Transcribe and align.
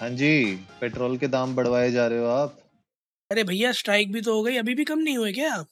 हाँ 0.00 0.08
जी 0.10 0.30
पेट्रोल 0.80 1.16
के 1.18 1.28
दाम 1.28 1.54
बढ़वाए 1.54 1.90
जा 1.90 2.06
रहे 2.06 2.18
हो 2.18 2.26
आप। 2.26 2.58
अरे 3.30 3.42
भैया 3.44 3.72
स्ट्राइक 3.72 4.12
भी 4.12 4.20
तो 4.20 4.34
हो 4.34 4.42
गई 4.42 4.56
अभी 4.56 4.74
भी 4.74 4.84
कम 4.84 4.98
नहीं 4.98 5.16
हुए 5.18 5.32
क्या? 5.32 5.64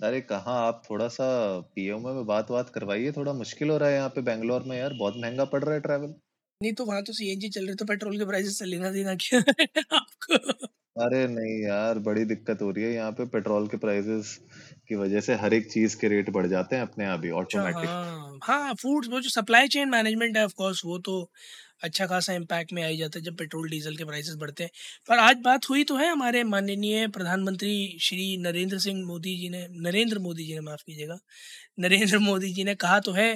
अरे 0.00 0.20
कहाँ 0.20 0.54
आप 0.66 0.82
थोड़ा 0.90 1.06
सा 1.08 1.26
पीएमओ 1.74 2.12
में 2.14 2.24
बात 2.26 2.50
बात 2.50 2.70
करवाइए 2.70 3.12
थोड़ा 3.12 3.32
मुश्किल 3.34 3.70
हो 3.70 3.76
रहा 3.78 3.88
है 3.88 3.94
यहाँ 3.94 4.08
पे 4.08 4.22
बैंगलोर 4.22 4.62
में 4.62 4.76
यार 4.78 4.94
बहुत 4.94 5.14
महँगा 5.18 5.44
पड़ 5.46 5.62
रहा 5.64 5.74
है 5.74 5.80
ट्रैवल 5.80 6.14
नहीं 6.60 6.72
तो 6.74 6.84
वहाँ 6.84 7.02
तो 7.02 7.12
सीएनजी 7.12 7.48
चल 7.50 7.66
रहे 7.66 7.74
तो 7.76 7.84
पेट्रोल 7.84 8.18
के 8.18 8.24
प्राइसेस 8.26 8.58
से 8.58 8.64
लेना 8.64 8.90
देना 8.90 9.14
क्या 9.16 9.40
आपको? 9.94 10.66
अरे 10.96 11.26
नहीं 11.28 11.52
यार 11.62 11.98
बड़ी 12.00 12.24
दिक्कत 12.24 12.62
हो 12.62 12.70
रही 12.70 12.84
है 12.84 12.92
यहाँ 12.92 13.10
पे 13.12 13.24
पेट्रोल 13.28 13.66
के 13.68 13.76
प्राइसेस 13.76 14.32
की 14.88 14.94
वजह 14.94 15.20
से 15.20 15.34
हर 15.36 15.54
एक 15.54 15.70
चीज़ 15.72 15.96
के 15.96 16.08
रेट 16.08 16.30
बढ़ 16.30 16.46
जाते 16.46 16.76
हैं 16.76 16.82
अपने 16.82 17.04
आप 17.06 17.24
ही 17.24 17.30
अच्छा 17.30 17.38
ऑटोमेटिक 17.38 17.90
हाँ। 17.90 18.38
हाँ 18.44 18.74
फ़ूड 18.74 19.06
वो 19.10 19.20
जो 19.20 19.30
सप्लाई 19.30 19.68
चेन 19.68 19.88
मैनेजमेंट 19.88 20.36
है 20.36 20.44
ऑफ़ 20.44 20.54
कोर्स 20.56 20.82
वो 20.84 20.98
तो 21.00 21.14
अच्छा 21.82 22.06
खासा 22.06 22.32
इम्पैक्ट 22.34 22.72
में 22.72 22.82
आ 22.84 22.86
ही 22.86 22.96
जाता 22.96 23.18
है 23.18 23.24
जब 23.24 23.36
पेट्रोल 23.36 23.68
डीजल 23.70 23.96
के 23.96 24.04
प्राइसेस 24.04 24.34
बढ़ते 24.36 24.64
हैं। 24.64 24.70
पर 25.08 25.18
आज 25.20 25.36
बात 25.42 25.68
हुई 25.70 25.84
तो 25.84 25.96
है 25.96 26.08
हमारे 26.08 26.42
माननीय 26.44 27.06
प्रधानमंत्री 27.10 27.74
श्री 28.02 28.36
नरेंद्र 28.38 28.78
सिंह 28.80 29.04
मोदी 29.06 29.36
जी 29.38 29.48
ने 29.48 29.66
नरेंद्र 29.82 30.18
मोदी 30.20 30.44
जी 30.44 30.54
ने 30.54 30.60
माफ़ 30.62 30.82
कीजिएगा 30.84 31.18
नरेंद्र 31.80 32.18
मोदी 32.20 32.52
जी 32.52 32.64
ने 32.64 32.74
कहा 32.76 32.98
तो 33.02 33.12
है 33.14 33.28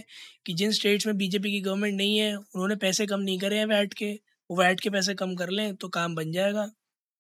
कि 0.47 0.55
जिन 0.55 0.73
स्टेट्स 0.73 1.07
में 1.07 1.17
बीजेपी 1.19 1.51
की 1.51 1.61
गवर्नमेंट 1.63 1.97
नहीं 1.97 2.19
है 2.19 2.35
उन्होंने 2.37 2.77
पैसे 2.79 3.07
कम 3.07 3.21
नहीं 3.21 3.39
करे 3.41 3.59
हैं 3.59 3.67
वैट 3.69 3.95
के 3.95 4.13
वो 4.51 4.57
वैट 4.57 4.81
के 4.81 4.91
पैसे 4.91 5.15
कम 5.17 5.35
कर 5.37 5.51
लें 5.51 5.75
तो 5.77 5.89
काम 5.91 6.15
बन 6.15 6.33
जाएगा। 6.33 6.71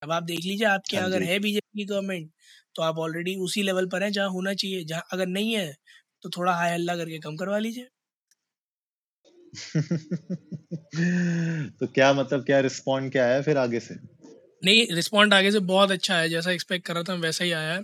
अब 0.02 0.12
आप 0.12 0.22
देख 0.24 0.40
लीजिए 0.42 0.66
आपके 0.68 0.96
हाँ 0.96 1.06
अगर 1.06 1.22
है 1.22 1.38
बीजेपी 1.40 1.78
की 1.78 1.84
गवर्नमेंट 1.86 2.30
तो 2.76 2.82
आप 2.82 2.98
ऑलरेडी 3.00 3.36
उसी 3.42 3.62
लेवल 3.62 3.86
पर 3.88 4.02
हैं 4.02 4.10
जहाँ 4.12 4.28
होना 4.30 4.54
चाहिए 4.54 4.84
जहाँ 4.86 5.02
अगर 5.12 5.26
नहीं 5.28 5.54
है 5.56 5.72
तो 6.22 6.30
थोड़ा 6.32 6.54
हाई 6.54 6.72
हल्ला 6.72 6.96
करके 6.96 7.18
कम 7.20 7.36
करवा 7.36 7.58
लीजिए। 7.60 7.88
तो 11.80 11.86
क्या 11.86 12.12
मतलब 12.12 12.44
क्या 12.44 12.60
रिस्पॉन्ड 12.60 13.12
क्या 13.12 13.24
आया 13.24 13.42
फिर 13.42 13.56
आगे 13.56 13.80
से? 13.80 13.94
नहीं 14.64 14.94
रिस्पॉन्ड 14.94 15.34
आगे 15.34 15.50
से 15.50 15.58
बहुत 15.58 15.90
अच्छा 15.90 16.18
है 16.18 16.28
जैसा 16.28 16.50
एक्सपेक्ट 16.50 16.86
कर 16.86 16.94
रहा 16.94 17.02
था 17.02 17.14
वैसा 17.14 17.44
ही 17.44 17.52
आया। 17.52 17.74
है 17.74 17.82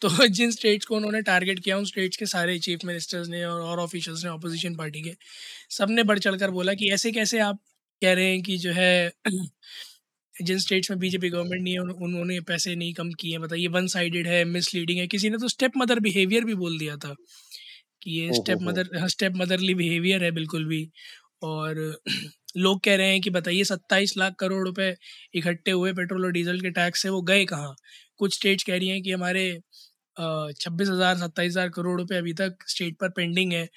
तो 0.00 0.08
जिन 0.26 0.50
स्टेट्स 0.50 0.86
को 0.86 0.96
उन्होंने 0.96 1.22
टारगेट 1.22 1.60
किया, 1.60 1.78
उन 1.78 1.84
स्टेट्स 1.84 2.16
के 2.16 2.26
सारे 2.26 2.58
चीफ 2.58 2.78
मिनिस्टर्स 2.84 3.28
ने 3.28 3.44
और 3.44 3.60
और 3.60 3.78
ऑफिशियल्स 3.78 4.24
ने 4.24 4.30
अपोजिशन 4.30 4.76
पार्टी 4.76 5.02
के 5.02 5.16
सबने 5.70 6.02
बढ़ 6.02 6.18
चढ़ 6.18 6.50
बोला 6.50 6.74
कि 6.74 6.90
ऐसे 6.90 7.12
कैसे 7.12 7.38
आप 7.38 7.58
कह 8.02 8.12
रहे 8.12 8.30
हैं 8.30 8.42
कि 8.42 8.56
जो 8.56 8.72
है, 8.72 9.12
जिन 10.42 10.58
स्टेट्स 10.58 10.90
में 10.90 10.98
बीजेपी 10.98 11.28
गवर्नमेंट 11.28 11.62
नहीं 11.62 11.74
है, 11.74 11.80
उन- 11.80 12.02
उन्होंने 12.02 12.40
पैसे 12.40 12.74
नहीं 12.74 12.94
कम 12.94 13.12
किए 13.12 13.38
बताइए 13.38 13.66
वन 13.66 13.86
साइडेड 13.86 14.26
है 14.26 14.44
मिसलीडिंग 14.44 14.98
है, 14.98 15.06
किसी 15.06 15.30
ने 15.30 15.38
तो 15.38 15.48
स्टेप 15.48 15.72
मदर 15.76 16.00
बिहेवियर 16.00 16.44
भी 16.44 16.54
बोल 16.54 16.78
दिया 16.78 16.96
था। 16.96 17.14
कि 18.06 18.20
ये 18.20 18.32
step 18.34 18.60
mother 18.62 19.08
step 19.08 19.32
motherly 19.36 19.74
behaviour 19.76 20.24
है 20.24 20.30
बिल्कुल 20.32 20.66
भी। 20.66 20.88
और 21.44 21.80
लोग 22.58 22.80
कह 22.84 22.96
रहे 22.96 23.08
हैं 23.08 23.20
कि 23.22 23.30
बताइए 23.30 23.64
सत्ताईस 23.66 24.16
लाख 24.18 24.34
करोड़ 24.40 24.64
रुपए 24.64 24.94
इकट्ठे 25.36 25.70
हुए 25.72 25.92
पेट्रोल 25.94 26.24
और 26.24 26.32
डीजल 26.32 26.60
के 26.60 26.70
टैक्स 26.72 27.02
से 27.02 27.08
वो 27.10 27.22
गए 27.24 27.44
कहाँ? 27.46 27.74
कुछ 28.18 28.34
स्टेट्स 28.36 28.64
कह 28.64 28.78
रही 28.78 28.88
हैं 28.90 29.02
कि 29.02 29.12
हमारे 29.12 29.44
छब्बीस 30.16 30.88
हज़ार 30.90 31.16
सत्ताईस 31.18 31.50
हज़ार 31.52 31.68
करोड़ 31.70 31.98
रुपए 32.00 32.16
अभी 32.16 32.32
तक 32.34 32.56
स्टेट 32.68 32.96
पर 33.00 33.10
पेंडिंग 33.12 33.52
है 33.54 33.68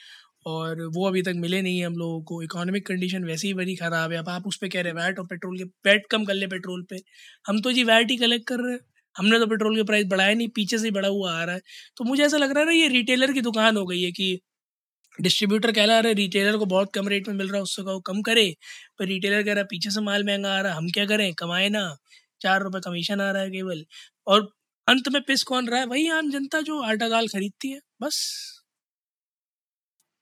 और 0.48 0.82
वो 0.96 1.08
अभी 1.08 1.22
तक 1.24 1.34
मिले 1.38 1.62
नहीं 1.62 1.80
है 1.80 1.86
हम 1.86 1.96
लोगों 1.98 2.22
को। 2.26 2.42
इकोनॉमिक 2.44 2.88
कंडीशन 2.88 3.26
वैसे 3.26 3.48
ही 3.48 3.54
बड़ी 3.56 3.76
ख़राब 3.78 4.14
है। 4.14 4.20
अब 4.20 4.30
आप 4.30 4.48
उस 4.48 4.58
पर 4.58 4.70
कह 4.70 4.82
रहे 4.82 4.94
हैं 4.94 5.00
वैट 5.00 5.20
और 5.20 5.26
पेट्रोल 5.28 5.58
के 5.58 5.64
वैट 5.88 6.08
कम 6.12 6.26
कर 6.26 6.34
ले 6.36 6.48
पेट्रोल 6.50 6.84
पे। 6.92 7.02
हम 7.46 7.62
तो 7.62 7.72
जी 7.74 7.84
वैट 7.86 8.12
ही 8.12 8.18
कलेक्ट 8.20 8.48
कर 8.48 8.60
रहे 8.62 8.74
हैं। 8.74 8.80
हमने 9.20 9.40
तो 9.40 9.48
पेट्रोल 9.48 9.76
के 9.76 9.84
प्राइस 9.84 10.06
बढ़ाया 10.08 10.34
नहीं 10.36 10.48
पीछे 10.56 10.78
से 10.78 10.86
ही 10.86 10.92
बढ़ा 10.92 11.10
हुआ 11.10 11.34
आ 11.34 11.44
रहा 11.44 11.56
है। 11.56 11.62
तो 11.98 12.04
मुझे 12.06 12.24
ऐसा 12.26 12.38
लग 12.38 12.52
रहा 12.52 12.60
है 12.60 12.66
ना 12.66 12.74
ये 12.74 12.88
रिटेलर 12.90 13.34
की 13.34 13.42
दुकान 13.42 13.78
हो 13.78 13.86
गई 13.88 14.02
है 14.04 14.12
कि 14.12 14.40
डिस्ट्रीब्यूटर 15.20 15.72
कह 15.74 15.86
रहा 15.86 15.98
है 15.98 16.14
रिटेलर 16.16 16.58
को 16.58 16.66
बहुत 16.68 16.92
कम 16.96 17.08
रेट 17.10 17.28
में 17.28 17.36
मिल 17.36 17.48
रहा 17.48 17.58
है 17.58 17.64
उससे 17.64 17.84
कहो 17.84 18.00
कम 18.08 18.22
करे। 18.24 18.46
पर 19.00 19.06
रिटेलर 19.08 19.44
कह 19.44 19.54
रहा 19.54 19.62
है 19.62 19.68
पीछे 19.72 19.92
से 19.92 20.02
माल 20.02 20.24
महँगा 20.26 20.54
आ 20.58 20.62
रहा 20.62 20.72
है 20.72 20.78
हम 20.78 20.90
क्या 20.92 21.06
करें? 21.06 21.34
कमाए 21.36 21.70
ना। 21.70 21.98
चार 22.42 22.62
रुपए 22.64 22.80
कमीशन 22.86 23.22
आ 23.22 23.32
रहा 23.32 23.42
है 23.44 23.50
केवल। 23.52 23.86
और 24.28 24.50
अंत 24.88 25.10
में 25.10 25.22
पिस 25.24 25.44
कौन 25.44 25.68
रहा 25.70 25.80
है? 25.80 25.86
वही 25.88 26.08
आम 26.12 26.32
जनता 26.32 26.62
जो 26.62 26.82
आटा 26.84 27.10
दाल 27.10 27.28
खरीदती 27.28 27.72
है 27.72 27.82
बस। 28.02 28.20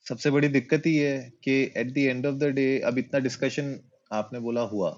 सबसे 0.05 0.31
बड़ी 0.31 0.47
दिक्कत 0.47 0.83
ही 0.85 0.95
है 0.97 1.17
कि 1.43 1.53
at 1.77 1.91
the 1.93 1.97
end 1.99 2.25
of 2.25 2.35
the 2.35 2.43
day 2.55 2.67
अब 2.87 2.97
इतना 2.97 3.19
डिस्कशन 3.19 3.75
आपने 4.11 4.39
बोला 4.39 4.61
हुआ 4.63 4.91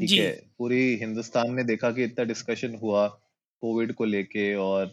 ठीक 0.00 0.12
है? 0.12 0.30
पूरी 0.58 0.96
हिंदुस्तान 0.96 1.54
ने 1.54 1.64
देखा 1.64 1.90
कि 1.90 2.04
इतना 2.04 2.24
डिस्कशन 2.24 2.74
हुआ। 2.82 3.06
कोविड 3.62 3.92
को 3.94 4.04
लेके 4.06 4.54
और 4.58 4.90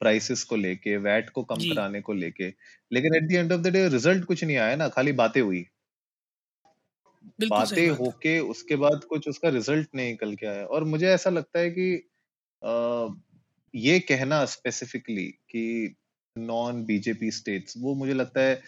प्राइसेस 0.00 0.42
को 0.44 0.56
लेके 0.56 0.96
वैट 1.00 1.30
को 1.30 1.42
कम 1.44 1.64
कराने 1.66 2.00
को 2.02 2.12
लेके 2.14 2.52
लेकिन 2.90 3.14
at 3.16 3.28
the 3.28 3.32
end 3.34 3.52
of 3.52 3.60
the 3.60 3.72
day 3.72 3.88
result 3.88 4.24
कुछ 4.26 4.44
नहीं 4.44 4.56
आया 4.58 4.76
ना 4.76 4.88
खाली 4.90 5.12
बातें 5.16 5.40
हुई। 5.40 5.64
बातें 7.42 7.88
होके 7.90 8.38
उसके 8.42 8.76
बाद 8.76 9.04
कुछ 9.04 9.28
उसका 9.28 9.48
रिज़ल्ट 9.48 9.88
नहीं 9.94 10.10
निकल 10.10 10.34
के 10.36 10.46
आया। 10.46 10.64
और 10.66 10.84
मुझे 10.84 11.06
ऐसा 11.08 11.30
लगता 11.30 11.58
है 11.58 11.70
कि 11.70 11.94
अ, 12.62 13.16
ये 13.74 13.98
कहना 14.00 14.44
स्पेसिफिकली 14.46 15.26
कि 15.50 15.96
नॉन 16.36 16.84
बीजेपी 16.84 17.30
स्टेट्स 17.30 17.74
वो 17.78 17.94
मुझे 17.94 18.14
लगता 18.14 18.40
है 18.40 18.60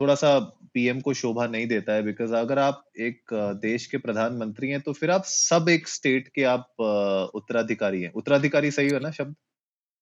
थोड़ा 0.00 0.14
सा 0.14 0.38
पीएम 0.74 1.00
को 1.00 1.14
शोभा 1.14 1.46
नहीं 1.48 1.66
देता 1.68 1.92
है 1.92 2.02
बिकॉज़ 2.02 2.34
अगर 2.34 2.58
आप 2.58 2.84
एक 3.00 3.34
देश 3.62 3.86
के 3.86 3.98
प्रधानमंत्री 4.00 4.68
हैं 4.70 4.80
तो 4.82 4.92
फिर 4.94 5.10
आप 5.10 5.24
सब 5.26 5.68
एक 5.68 5.88
स्टेट 5.88 6.28
के 6.34 6.44
आप 6.46 6.68
उत्तराधिकारी 7.34 8.02
हैं। 8.02 8.12
उत्तराधिकारी 8.14 8.70
सही 8.70 8.88
है 8.88 9.00
ना 9.00 9.10
शब्द? 9.12 9.34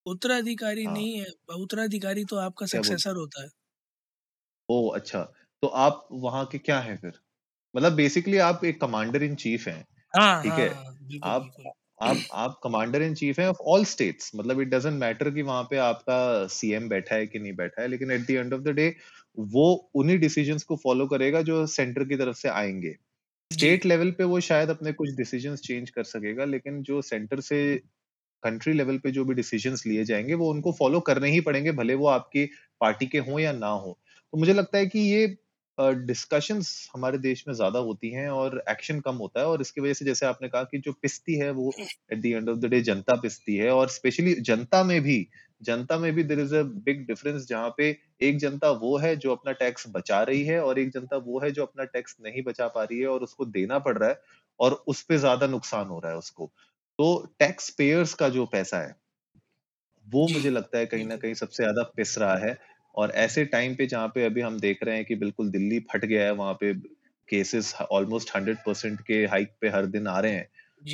उत्तराधिकारी 0.06 0.87
हाँ। 0.87 0.94
नहीं 0.94 1.19
है 1.19 1.26
उत्तराधिकारी 1.56 2.25
तो 2.26 2.37
आपका 2.38 2.66
सक्सेसर 2.69 3.16
होता 3.16 3.42
है। 3.42 3.48
ओ 4.69 4.88
अच्छा। 4.91 5.22
तो 5.62 5.66
आप 5.78 6.06
वहाँ 6.14 6.44
के 6.47 6.58
क्या 6.60 6.78
हैं 6.81 6.97
फिर? 6.97 7.12
मतलब 7.75 7.92
बेसिकली 7.94 8.37
आप 8.41 8.64
एक 8.64 8.81
कमांडर 8.81 9.22
इन 9.22 9.34
चीफ 9.37 9.66
हैं 9.69 9.82
हाँ 10.14 10.42
ठीक 10.42 10.58
हाँ? 10.58 10.58
है 10.58 10.70
आप 11.25 11.50
आप 12.03 12.26
आप 12.34 12.60
कमांडर 12.64 13.03
इन 13.03 13.14
चीफ 13.14 13.38
हैं 13.41 13.47
ऑफ़ 13.48 13.58
ऑल 13.69 13.84
स्टेट्स 13.87 14.31
मतलब 14.37 14.60
इट 14.60 14.69
डजंट 14.69 15.00
मैटर 15.00 15.31
कि 15.31 15.42
वहाँ 15.42 15.62
पे 15.70 15.76
आपका 15.81 16.19
सीएम 16.48 16.88
बैठा 16.88 17.14
है 17.14 17.26
कि 17.26 17.38
नहीं 17.38 17.54
बैठा 17.56 17.82
है 17.82 17.88
लेकिन 17.88 18.10
at 18.10 18.26
the 18.26 18.31
end 18.32 18.54
of 18.54 18.62
the 18.62 18.70
day 18.72 18.88
वो 19.38 19.65
उन्हीं 19.94 20.19
डिसीजंस 20.19 20.62
को 20.65 20.76
फॉलो 20.78 21.06
करेगा 21.09 21.43
जो 21.43 21.66
सेंटर 21.69 22.04
की 22.04 22.16
तरफ़ 22.16 22.37
से 22.37 22.49
आएँगे। 22.50 22.94
स्टेट 23.50 23.87
लेवल 23.87 24.10
पे 24.12 24.25
वो 24.26 24.41
शायद 24.43 24.71
अपने 24.71 24.93
कुछ 24.94 25.10
डिसीजंस 25.16 25.60
चेंज 25.62 25.91
कर 25.91 26.04
सकेगा 26.06 26.44
लेकिन 26.47 26.82
जो 26.84 27.03
सेंटर 27.04 27.41
से 27.43 27.60
कंट्री 28.43 28.72
लेवल 28.75 28.99
पे 28.99 29.10
जो 29.12 29.25
भी 29.25 29.34
डिसीजंस 29.34 29.87
लिए 29.87 30.04
जाएँगे 30.04 30.34
वो 30.37 30.50
उनको 30.50 30.72
फॉलो 30.75 31.00
करने 31.03 31.31
ही 31.31 31.41
पड़ेंगे 31.43 31.72
भले 31.75 31.94
वो 31.97 32.06
आपकी 32.09 32.44
पार्टी 32.81 33.06
के 33.09 33.19
हों 33.21 33.41
या 33.41 33.53
ना 33.54 33.69
हो। 33.69 33.99
तो 34.32 34.38
मुझे 34.38 34.54
लगता 34.54 34.78
है 34.78 34.87
कि 34.88 34.99
ये 35.00 35.26
डिस्कशंस 36.06 36.70
हमारे 36.94 37.19
देश 37.19 37.44
में 37.49 37.55
ज़्यादा 37.55 37.78
होती 37.81 38.10
हैं 38.10 38.28
और 38.31 38.62
एक्शन 38.70 39.00
कम 39.00 39.16
होता 39.16 39.41
है 39.41 39.47
और 39.47 39.60
इसकी 39.60 39.81
वजह 39.81 39.94
से 39.94 40.05
जैसे 40.05 40.26
आपने 40.26 40.49
कहा 40.49 40.62
कि 40.65 40.78
जो 40.81 40.93
पिसती 41.03 41.34
है 41.38 41.50
वो 41.53 41.72
at 42.12 42.20
the 42.22 42.26
end 42.26 42.49
of 42.49 42.59
the 42.59 42.66
day 42.66 42.81
जनता 42.82 43.15
पिसती 43.16 43.56
है 43.56 43.70
और 43.72 43.88
स्पेशली 43.91 44.34
जनता 44.43 44.82
में 44.84 45.00
भी 45.03 45.19
जनता 45.60 45.98
में 45.98 46.12
भी 46.12 46.22
there 46.24 46.41
is 46.41 46.54
a 46.56 46.62
big 46.84 47.06
difference 47.06 47.46
जहाँ 47.46 47.74
पे 47.78 47.88
एक 48.22 48.38
जनता 48.38 48.70
वो 48.78 48.96
है 48.98 49.14
जो 49.16 49.32
अपना 49.32 49.52
टैक्स 49.54 49.86
बचा 49.91 50.22
रही 50.22 50.44
है 50.44 50.60
और 50.62 50.78
एक 50.78 50.91
जनता 50.91 51.16
वो 51.22 51.41
है 51.41 51.50
जो 51.50 51.62
अपना 51.62 51.84
टैक्स 51.86 52.16
नहीं 52.20 52.42
बचा 52.42 52.69
पा 52.69 52.84
रही 52.84 52.98
है 53.00 53.06
और 53.06 53.22
उसको 53.22 53.44
देना 53.49 53.78
पड़ 53.81 53.96
रहा 53.99 54.08
है 54.10 54.20
और 54.60 54.72
उस 54.87 55.02
पर 55.02 55.16
ज़्यादा 55.16 55.46
नुकसान 55.46 55.88
हो 55.88 55.99
रहा 56.00 56.12
है 56.12 56.19
उसको। 56.19 56.46
तो 56.99 57.08
टैक्स 57.38 57.70
पेयर्स 57.70 58.14
का 58.14 58.28
जो 58.28 58.46
पैसा 58.49 58.78
है 58.78 58.94
वो 60.06 60.26
मुझे 60.28 60.50
लगता 60.50 60.78
है 60.78 60.87
कहीं 60.87 61.05
ना 61.05 61.16
कहीं 61.16 61.34
सबसे 61.34 61.62
ज़्यादा 61.62 61.82
पिस 61.96 62.16
रहा 62.19 62.37
है 62.37 62.56
और 62.94 63.11
ऐसे 63.16 63.44
टाइम 63.46 63.75
पे 63.75 63.87
जहाँ 63.87 64.08
पे 64.08 64.25
अभी 64.25 64.40
हम 64.40 64.58
देख 64.61 64.82
रहे 64.82 64.96
हैं 64.96 65.04
कि 65.04 65.14
बिल्कुल 65.14 65.50
दिल्ली 65.50 65.78
फट 65.93 66.04
गया 66.04 66.25
है 66.25 66.32
वहाँ 66.32 66.54
पे 66.61 66.72
केसेस 67.28 67.75
ऑलमोस्ट 67.90 68.34
हंड्रेड 68.37 68.56
परसेंट 68.66 69.00
के 69.00 69.25
हाइक 69.26 69.52
पे 69.61 69.69
हर 69.69 69.87
दिन 69.88 70.06
आ 70.08 70.19
रहे 70.20 70.32
हैं। 70.32 70.49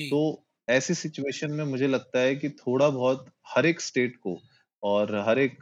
तो 0.09 0.21
ऐसी 0.69 0.95
सिचुएशन 0.95 1.53
में 1.53 1.65
मुझे 1.67 1.89
लगता 1.89 2.21
है 2.21 2.37
कि 2.37 2.49
थोड़ा 2.59 2.89
बहुत 2.91 3.27
हर 3.49 3.67
एक 3.67 3.81
स्टेट 3.81 4.17
को 4.19 4.35
और 4.85 5.15
हर 5.27 5.39
एक 5.39 5.61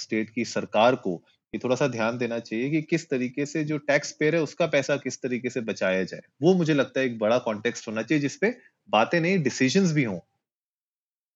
स्टेट 0.00 0.30
की 0.30 0.44
सरकार 0.46 0.94
को 0.96 1.22
ये 1.52 1.58
थोड़ा 1.64 1.76
सा 1.76 1.86
ध्यान 1.88 2.18
देना 2.18 2.38
चाहिए 2.38 2.70
कि 2.70 2.80
किस 2.82 3.08
तरीके 3.10 3.46
से 3.46 3.64
जो 3.64 3.78
टैक्स 3.88 4.10
पेयर 4.12 4.34
है 4.34 4.40
उसका 4.42 4.66
पैसा 4.66 4.96
किस 4.96 5.20
तरीके 5.22 5.50
से 5.50 5.60
बचाया 5.62 6.04
जाए। 6.04 6.22
वो 6.42 6.54
मुझे 6.54 6.74
लगता 6.74 7.00
है 7.00 7.06
एक 7.06 7.18
बड़ा 7.18 7.38
कॉन्टेक्स्ट 7.38 7.88
होना 7.88 8.02
चाहिए 8.02 8.22
जिसपे 8.22 8.54
बातें 8.88 9.20
नहीं 9.20 9.42
डिसीजंस 9.42 9.92
भी 9.92 10.04
हों। 10.04 10.18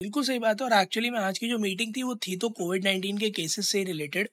बिल्कुल 0.01 0.25
सही 0.25 0.39
बात 0.39 0.61
है 0.61 0.67
और 0.67 0.81
एक्चुअली 0.81 1.11
में 1.11 1.19
आज 1.21 1.39
की 1.39 1.49
जो 1.49 1.59
मीटिंग 1.59 1.95
थी 1.97 2.03
वो 2.03 2.15
थी 2.27 2.37
तो 2.37 2.49
कोविड 2.59 2.85
नाइन्टीन 2.85 3.19
के 3.19 3.31
केसेस 3.31 3.69
से 3.69 3.83
related 3.85 4.29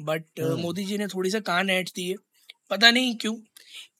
but 0.00 0.40
hmm. 0.40 0.60
Modi 0.60 0.84
ji 0.84 0.98
ने 0.98 1.06
थोड़ी 1.06 1.30
सा 1.30 1.40
कान 1.46 1.70
ऐड 1.70 1.88
दिए 1.96 2.14
पता 2.70 2.90
नहीं 2.90 3.14
क्यों 3.16 3.34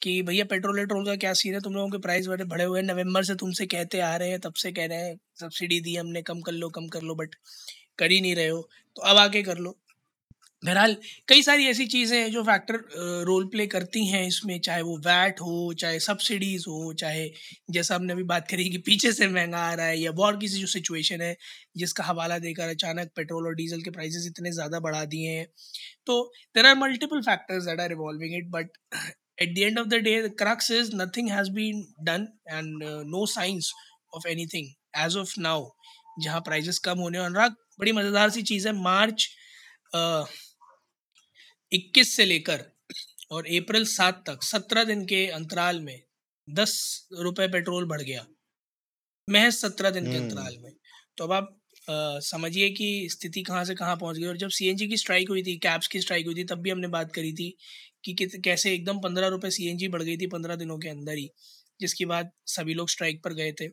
कि 0.02 0.20
भैया 0.22 0.44
पेट्रोल 0.44 0.78
वेट्रोल 0.78 1.04
का 1.06 1.14
क्या 1.16 1.32
सीन 1.32 1.54
है? 1.54 1.60
तुम 1.60 1.74
लोगों 1.74 1.90
के 1.90 1.98
प्राइस 1.98 2.26
बड़े 2.26 2.44
बढ़े 2.44 2.64
हुए 2.64 2.80
हैं। 2.80 2.86
नवंबर 2.86 3.24
से 3.24 3.34
तुमसे 3.34 3.66
कहते 3.66 4.00
आ 4.00 4.14
रहे 4.16 4.30
हैं 4.30 4.40
तब 4.40 4.54
से 4.62 4.72
कह 4.72 4.86
रहे 4.86 4.98
हैं 4.98 5.16
सब्सिडी 5.40 5.80
दी 5.80 5.96
हमने 5.96 6.22
कम 6.22 6.40
कर 6.40 6.52
लो 6.52 6.68
कम 6.70 6.86
कर 6.88 7.02
लो 7.02 7.14
बट 7.14 7.34
कर 7.98 8.10
ही 8.10 8.20
नहीं 8.20 8.34
रहे 8.37 8.48
हो 8.48 8.69
तो 8.96 9.02
अब 9.02 9.16
आके 9.19 9.43
कर 9.43 9.58
लो। 9.58 9.76
बहरहाल 10.62 10.96
कई 11.28 11.43
सारी 11.43 11.66
ऐसी 11.69 11.87
चीज़ें 11.87 12.16
हैं 12.19 12.31
जो 12.32 12.43
फैक्टर 12.43 12.75
रोल 13.26 13.44
प्ले 13.48 13.66
करती 13.66 14.04
हैं 14.06 14.26
इसमें 14.26 14.58
चाहे 14.60 14.82
वो 14.82 14.96
वैट 15.06 15.40
हो 15.40 15.72
चाहे 15.81 15.98
सब्सिडीज़ 16.00 16.64
हो 16.69 16.93
चाहे 17.00 17.28
जैसा 17.70 17.94
हमने 17.94 18.12
अभी 18.12 18.22
बात 18.31 18.48
करी 18.50 18.69
कि 18.70 18.78
पीछे 18.87 19.12
से 19.12 19.28
महँगा 19.28 19.58
आ 19.58 19.75
रहा 19.75 19.87
है 19.87 19.98
या 20.00 20.10
वॉर 20.16 20.37
की 20.37 20.48
जो 20.48 20.66
सिचुएशन 20.66 21.20
है 21.22 21.37
जिसका 21.76 22.04
हवाला 22.04 22.38
देकर 22.46 22.69
अचानक 22.69 23.10
पेट्रोल 23.16 23.46
और 23.46 23.54
डीजल 23.54 23.82
के 23.82 23.90
प्राइसेस 23.90 24.26
इतने 24.26 24.52
ज़्यादा 24.52 24.81
बढ़ा 24.88 25.04
दिए 25.04 25.37
हैं। 25.37 25.46
तो 26.06 26.22
there 26.54 26.66
are 26.66 26.75
multiple 26.78 27.20
factors 27.22 27.64
that 27.64 27.81
are 27.81 27.88
revolving 27.88 28.37
it 28.37 28.50
but 28.50 28.78
at 29.42 29.58
end 29.69 29.78
of 29.78 29.88
the 29.92 30.00
day 30.00 30.16
the 30.22 30.32
crux 30.42 30.70
is 30.70 30.92
nothing 31.02 31.26
has 31.28 31.49
been 31.60 31.84
done 32.10 32.26
and 32.58 32.84
uh, 32.84 33.02
no 33.14 33.25
signs 33.37 33.70
of 34.12 34.26
anything 34.34 34.72
as 35.06 35.20
of 35.25 35.38
now 35.49 35.60
जहाँ 36.22 36.40
prices 36.40 36.78
कम 36.84 36.99
होने 36.99 37.19
और 37.19 37.31
बड़ी 37.78 37.93
मज़ेदार 37.93 38.31
सी 38.31 38.43
चीज़ 38.44 38.69
है। 38.69 38.75
मार्च 38.75 39.28
इक्कीस 41.73 42.17
से 42.17 42.25
लेकर 42.25 42.64
और 43.31 43.46
अप्रैल 43.56 43.84
सात 43.88 44.23
तक 44.26 44.43
सत्रह 44.44 44.84
दिन 44.84 45.05
के 45.06 45.26
अंतराल 45.32 45.81
में 45.81 45.99
दस 46.49 46.76
रुपए 47.20 47.49
पेट्रोल 47.49 47.84
बढ़ 47.87 48.02
गया। 48.02 48.26
महज 49.28 49.52
सत्रह 49.55 49.90
दिन 49.90 50.06
के 50.06 50.17
अंतराल 50.17 50.56
में। 50.58 50.73
तो 51.19 51.25
अब 51.25 51.32
आप 51.32 51.56
समझिए 52.23 52.69
कि 52.70 53.08
स्थिति 53.11 53.43
कहाँ 53.43 53.64
से 53.64 53.75
कहाँ 53.75 53.96
पहुँच 53.96 54.17
गई 54.17 54.26
और 54.26 54.37
जब 54.37 54.49
सीएनजी 54.50 54.87
की 54.88 54.96
स्ट्राइक 54.96 55.28
हुई 55.28 55.43
थी 55.43 55.56
कैब्स 55.58 55.87
की 55.88 56.00
स्ट्राइक 56.00 56.26
हुई 56.26 56.34
थी 56.34 56.44
तब 56.44 56.61
भी 56.62 56.70
हमने 56.70 56.88
बात 56.88 57.12
करी 57.14 57.32
थी 57.32 57.49
कि 58.05 58.14
कैसे 58.44 58.75
एकदम 58.75 59.00
पंद्रह 59.00 59.28
रुपये 59.28 59.50
सी 59.50 59.88
बढ़ 59.88 60.02
गई 60.02 60.17
थी 60.17 60.26
पंद्रह 60.28 60.56
दिनों 60.56 60.78
के 60.78 60.88
अंदर 60.88 61.17
ही 61.17 61.28
जिसके 61.81 62.05
बाद 62.06 62.31
सभी 62.49 62.75
लोग 62.75 62.88
स्ट्राइक 62.90 63.23
पर 63.25 63.32
गए 63.34 63.52
थे। 63.52 63.69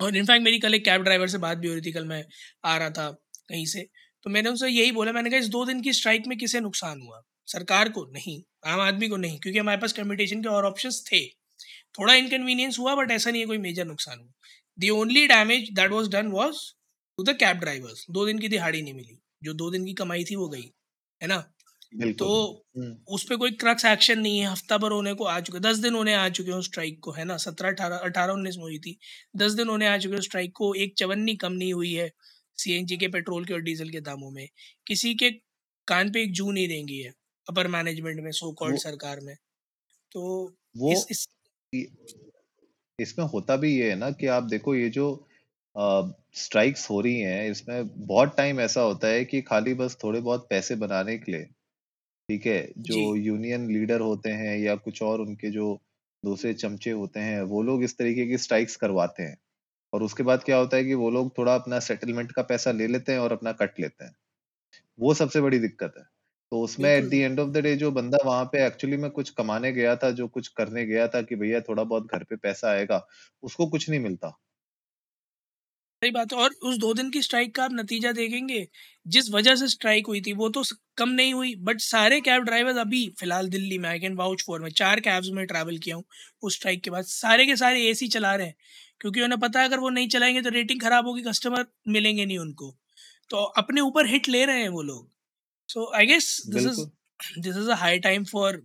और 0.00 0.16
इनफैक्ट 0.16 0.44
मेरी 0.44 0.58
कल 0.58 0.74
एक 0.74 0.84
कैब 0.84 1.02
ड्राइवर 1.02 1.28
से 1.28 1.38
बात 1.38 1.58
भी 1.58 1.68
हो 1.68 1.74
रही 1.74 1.82
थी, 1.82 1.92
कल 1.92 2.04
मैं 2.04 2.24
आ 2.64 2.76
रहा 2.76 2.90
था 2.90 3.10
कहीं 3.48 3.66
से। 3.66 3.86
तो 4.24 4.30
मैंने 4.30 4.48
उनसे 4.48 4.68
यही 4.68 4.92
बोला, 4.92 5.12
मैंने 5.12 5.30
कहा 5.30 5.38
इस 5.40 5.48
दो 5.48 5.64
दिन 5.64 5.80
की 5.82 5.92
स्ट्राइक 5.92 6.26
में 6.26 6.36
किसे 6.38 6.60
नुकसान 6.60 7.00
हुआ? 7.00 7.20
सरकार 7.48 7.88
को 7.88 8.04
नहीं, 8.12 8.42
आम 8.66 8.80
आदमी 8.80 9.08
को 9.08 9.16
नहीं, 9.16 9.38
क्योंकि 9.38 9.58
हमारे 9.58 9.78
पास 9.78 9.92
कम्यूटेशन 9.92 10.42
के 10.42 10.48
और 10.48 10.66
ऑप्शन 10.66 10.90
थे। 11.12 11.26
थोड़ा 11.98 12.14
इनकन्वीनियंस 12.14 12.78
हुआ 12.78 12.94
बट 12.94 13.10
ऐसा 13.10 13.30
नहीं 13.30 13.40
है 13.40 13.46
कोई 13.46 13.58
मेजर 13.58 13.86
नुकसान 13.86 14.18
हुआ। 14.18 14.30
The 14.78 14.90
only 14.90 15.26
damage 15.26 15.70
that 15.70 15.90
was 15.90 16.10
done 16.10 16.26
was 16.26 16.58
to 17.18 17.24
the 17.24 17.36
cab 17.36 17.58
drivers 17.58 18.04
दो 18.10 18.26
दिन 18.26 18.38
की 18.38 18.48
दिहाड़ी 18.48 18.82
नहीं 18.82 18.94
मिली, 18.94 19.18
जो 19.42 19.52
दो 19.54 19.70
दिन 19.70 19.84
की 19.86 19.94
कमाई 19.94 20.24
थी 20.24 20.36
वो 20.36 20.48
गई, 20.48 20.70
है 21.20 21.28
ना? 21.28 21.44
तो 21.92 22.26
हम्म। 22.76 23.14
उस 23.14 23.24
पर 23.28 23.36
कोई 23.36 23.50
क्रक्स 23.52 23.84
एक्शन 23.84 24.18
नहीं 24.18 24.38
है। 24.38 24.46
हफ़्ता 24.46 24.76
भर 24.78 24.92
होने 24.92 25.14
को 25.14 25.24
आ 25.24 25.38
चुके 25.40 25.60
दस 25.60 25.76
दिन 25.76 25.94
होने 25.94 26.14
आ 26.14 26.28
चुके 26.28 26.52
हैं 26.52 26.60
स्ट्राइक 26.62 26.98
को 27.04 27.12
है 27.12 27.24
ना? 27.24 27.36
सत्रह 27.36 27.70
अठारह 27.70 27.96
अठारह 27.98 28.32
उन्नीस 28.32 28.56
में 28.56 28.64
हुई 28.64 28.78
थी। 28.78 28.98
दस 29.36 29.52
दिन 29.52 29.68
होने 29.68 29.86
आ 29.86 29.96
चुके 29.98 30.14
हैं 30.14 30.22
स्ट्राइक 30.22 30.52
को 30.56 30.72
एक 30.74 30.94
चवन्नी 30.98 31.34
कम 31.36 31.52
नहीं 31.52 31.72
हुई 31.72 31.92
है 31.92 32.10
सीएनजी 32.58 32.96
के 32.96 33.08
पेट्रोल 33.08 33.44
के 33.44 33.54
और 33.54 33.60
डीजल 33.62 33.90
के 33.90 34.00
दामों 34.00 34.30
में। 34.30 34.48
किसी 34.86 35.14
के 35.14 35.30
कान 35.88 36.10
पे 36.12 36.22
एक 36.22 36.32
जू 36.32 36.50
नहीं 36.50 36.68
देंगी 36.68 36.98
है 36.98 37.12
अपर 37.46 37.68
मैनेजमेंट 37.68 38.20
में 38.20 38.30
सो 38.32 38.52
कॉल्ड 38.52 38.78
सरकार 38.78 39.20
में। 39.20 39.34
तो 40.12 40.22
वो 40.76 40.92
इस, 40.92 41.06
इस 41.10 41.28
इसमें 42.98 43.24
होता 43.26 43.56
भी 43.56 43.76
ये 43.78 43.88
है 43.90 43.96
ना 43.96 44.10
कि 44.10 44.26
आप 44.26 44.42
देखो 44.42 44.74
ये 44.74 44.88
जो 44.90 45.06
स्ट्राइक्स 46.36 46.90
हो 46.90 47.00
रही 47.00 47.20
हैं 47.20 47.50
इसमें 47.50 48.06
बहुत 48.06 48.36
टाइम 48.36 48.60
ऐसा 48.60 48.80
होता 48.80 49.08
है 49.08 49.24
कि 49.24 49.40
खाली 49.42 49.74
बस 49.74 49.96
थोड़े 50.04 50.20
बहुत 50.20 50.46
पैसे 50.50 50.76
बनाने 50.76 51.16
के 51.18 51.32
लिए 51.32 51.48
ठीक 52.30 52.46
है 52.46 52.58
जो 52.82 52.98
यूनियन 53.16 53.66
लीडर 53.70 54.00
होते 54.00 54.30
हैं 54.34 54.56
या 54.58 54.74
कुछ 54.78 55.02
और 55.02 55.20
उनके 55.20 55.50
जो 55.50 55.66
दूसरे 56.22 56.52
चमचे 56.54 56.90
होते 56.92 57.20
हैं 57.20 57.40
वो 57.46 57.62
लोग 57.62 57.82
इस 57.84 57.96
तरीके 57.98 58.26
की 58.26 58.38
स्ट्राइक्स 58.38 58.76
करवाते 58.76 59.22
हैं। 59.22 59.36
और 59.92 60.02
उसके 60.02 60.22
बाद 60.22 60.44
क्या 60.44 60.56
होता 60.56 60.76
है 60.76 60.84
कि 60.84 60.94
वो 60.96 61.10
लोग 61.10 61.36
थोड़ा 61.38 61.54
अपना 61.54 61.78
सेटलमेंट 61.82 62.32
का 62.32 62.42
पैसा 62.44 62.72
ले 62.72 62.86
लेते 62.86 63.12
हैं 63.12 63.18
और 63.20 63.32
अपना 63.32 63.52
कट 63.54 63.80
लेते 63.80 64.04
हैं। 64.04 64.14
वो 64.98 65.14
सबसे 65.14 65.40
बड़ी 65.40 65.58
दिक्कत 65.58 65.94
है। 65.98 66.04
तो 66.52 66.60
उसमें 66.62 66.90
at 66.90 67.10
the 67.10 67.14
end 67.14 67.40
of 67.40 67.50
the 67.50 67.58
day 67.58 67.74
जो 67.76 67.90
बंदा 67.92 68.18
वहाँ 68.26 68.44
पे 68.44 68.66
एक्चुअली 68.66 68.96
में 68.98 69.10
कुछ 69.12 69.30
कमाने 69.32 69.72
गया 69.72 69.96
था 69.96 70.10
जो 70.12 70.28
कुछ 70.30 70.48
करने 70.52 70.86
गया 70.86 71.08
था 71.08 71.22
कि 71.22 71.36
भैया 71.36 71.60
थोड़ा 71.62 71.84
बहुत 71.84 72.08
घर 72.12 72.24
पे 72.24 72.36
पैसा 72.38 72.70
आएगा 72.70 73.06
उसको 73.42 73.66
कुछ 73.68 73.90
नहीं 73.90 74.00
मिलता। 74.00 74.32
सही 76.02 76.10
बात 76.10 76.32
है। 76.32 76.38
और 76.38 76.50
उस 76.64 76.76
दो 76.78 76.92
दिन 76.94 77.10
की 77.10 77.20
स्ट्राइक 77.22 77.54
का 77.54 77.64
आप 77.64 77.70
नतीजा 77.74 78.10
देखेंगे 78.12 78.66
जिस 79.06 79.30
वजह 79.30 79.54
से 79.56 79.66
स्ट्राइक 79.68 80.06
हुई 80.06 80.20
थी 80.20 80.32
वो 80.34 80.48
तो 80.48 80.62
कम 80.98 81.08
नहीं 81.10 81.32
हुई 81.34 81.54
बट 81.64 81.80
सारे 81.80 82.20
कैब 82.20 82.42
ड्राइवर्स 82.44 82.76
अभी 82.78 83.06
फ़िलहाल 83.20 83.48
दिल्ली 83.48 83.78
में 83.78 83.88
आई 83.88 83.98
कैन 84.00 84.14
वाउच 84.16 84.42
फॉर 84.46 84.60
में 84.60 84.70
चार 84.72 85.00
कैब्स 85.00 85.28
में 85.34 85.44
ट्रैवल 85.46 85.78
किया 85.78 85.96
हूँ 85.96 86.04
उस 86.42 86.56
स्ट्राइक 86.56 86.82
के 86.84 86.90
बाद। 86.90 87.04
सारे 87.04 87.46
के 87.46 87.56
सारे 87.56 87.82
एसी 87.88 88.08
चला 88.08 88.34
रहे 88.34 88.46
हैं 88.46 88.54
क्योंकि 89.00 89.20
उन्हें 89.22 89.40
पता 89.40 89.60
है 89.60 89.68
अगर 89.68 89.78
वो 89.80 89.88
नहीं 89.90 90.08
चलाएँगे 90.08 90.42
तो 90.42 90.50
रेटिंग 90.50 90.80
खराब 90.80 91.06
होगी 91.06 91.22
कस्टमर 91.22 91.66
मिलेंगे 91.88 92.24
नहीं 92.24 92.38
उनको। 92.38 92.74
तो 93.30 93.42
अपने 93.58 93.80
ऊपर 93.80 94.06
हिट 94.06 94.28
ले 94.28 94.44
रहे 94.44 94.60
हैं 94.62 94.68
वो 94.70 94.82
लोग। 94.82 95.08
So 95.68 95.90
I 95.96 96.06
guess 96.06 96.42
this 96.48 96.66
is 96.66 96.80
this 97.40 97.56
is 97.56 97.70
a 97.70 97.74
high 97.76 97.98
time 98.00 98.24
for 98.24 98.62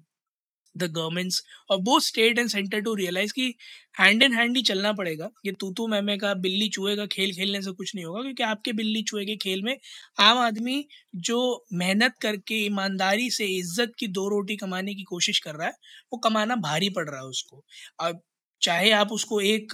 the 0.77 0.91
governments 0.91 1.41
और 1.71 1.77
both 1.81 2.01
state 2.01 2.39
and 2.39 2.49
centre 2.49 2.81
to 2.81 2.93
realize 2.95 3.33
कि 3.33 3.53
हैंड 3.99 4.23
इन 4.23 4.33
हैंड 4.33 4.57
ही 4.57 4.61
चलना 4.63 4.91
पड़ेगा 4.93 5.29
ये 5.45 5.51
तूतू 5.59 5.87
मैमे 5.87 6.17
का 6.17 6.33
बिल्ली 6.35 6.67
चूहे 6.69 6.95
का 6.95 7.05
खेल 7.05 7.33
खेलने 7.33 7.61
से 7.61 7.71
कुछ 7.71 7.95
नहीं 7.95 8.05
होगा 8.05 8.21
क्योंकि 8.21 8.43
आपके 8.43 8.73
बिल्ली 8.73 9.01
चूहे 9.03 9.25
के 9.25 9.35
खेल 9.37 9.61
में। 9.63 9.75
आम 10.19 10.37
आदमी 10.37 10.85
जो 11.17 11.65
मेहनत 11.73 12.15
करके, 12.21 12.55
ईमानदारी 12.65 13.29
से, 13.31 13.45
इज़्ज़त 13.57 13.93
की 13.99 14.07
दो 14.09 14.27
रोटी 14.29 14.55
कमाने 14.57 14.95
की 14.95 15.03
कोशिश 15.03 15.39
कर 15.39 15.55
रहा 15.55 15.67
है, 15.67 15.73
वो 16.13 16.17
कमाना 16.19 16.55
भारी 16.61 16.89
पड़ 16.89 17.09
रहा 17.09 17.19
है 17.19 17.25
उसको। 17.27 17.63
अब 17.99 18.21
चाहे 18.61 18.91
आप 18.93 19.11
उसको 19.11 19.39
एक 19.43 19.71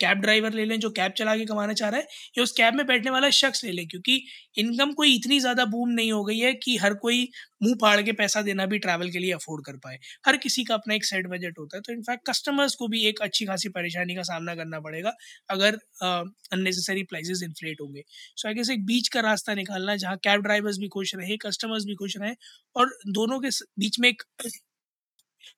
कैब 0.00 0.18
ड्राइवर 0.20 0.52
ले 0.52 0.64
लें 0.64 0.78
जो 0.80 0.90
कैब 0.92 1.12
चला 1.12 1.36
के 1.36 1.44
कमाना 1.46 1.72
चाह 1.74 1.88
रहा 1.88 2.00
है, 2.00 2.06
या 2.38 2.42
उस 2.42 2.52
कैब 2.52 2.74
में 2.74 2.86
बैठने 2.86 3.10
वाला 3.10 3.30
शख्स 3.32 3.64
ले 3.64 3.72
लें, 3.72 3.86
क्योंकि 3.88 4.22
इनकम 4.58 4.92
कोई 4.94 5.14
इतनी 5.16 5.38
ज़्यादा 5.40 5.64
बूम 5.66 5.88
नहीं 5.90 6.12
हो 6.12 6.22
गई 6.24 6.38
है 6.38 6.52
कि 6.56 6.76
हर 6.78 6.94
कोई 6.96 7.28
मुँह 7.62 7.74
फाड़ 7.80 8.00
के 8.02 8.12
पैसा 8.14 8.42
देना 8.42 8.66
भी 8.66 8.78
ट्रैवल 8.80 9.10
के 9.10 9.18
लिए 9.18 9.32
अफोर्ड 9.32 9.64
कर 9.66 9.76
पाए। 9.78 9.98
हर 10.26 10.36
किसी 10.38 10.64
का 10.64 10.74
अपना 10.74 10.94
एक 10.94 11.04
सेट 11.04 11.26
बजट 11.28 11.58
होता 11.58 11.76
है 11.76 11.80
तो 11.82 11.92
इनफैक्ट 11.92 12.28
कस्टमर्स 12.30 12.74
को 12.74 12.88
भी 12.88 13.04
एक 13.08 13.20
अच्छी 13.22 13.46
खासी 13.46 13.68
परेशानी 13.70 14.14
का 14.14 14.22
सामना 14.24 14.54
करना 14.54 14.80
पड़ेगा, 14.80 15.12
अगर 15.50 15.78
अननेसेसरी 16.02 17.02
प्राइजेस 17.04 17.42
इन्फ्लेट 17.44 17.80
होंगे। 17.80 18.02
सो 18.36 18.48
आई 18.48 18.54
गेस 18.54 18.70
एक 18.70 18.84
बीच 18.86 19.08
का 19.08 19.20
रास्ता 19.22 19.54
निकालना, 19.54 19.96
जहाँ 19.96 20.16
कैब 20.24 20.42
ड्राइवर्स 20.42 20.78
भी 20.78 20.88
खुश 20.90 21.14
रहे, 21.16 21.36
कस्टमर्स 21.38 21.84
भी 21.86 21.94
खुश 21.96 22.16
रहें, 22.18 22.34
और 22.76 22.98
दोनों 23.10 23.40
के 23.40 23.48
बीच 23.78 23.98
में 24.00 24.08
एक 24.08 24.22